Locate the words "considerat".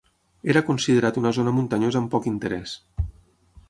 0.69-1.21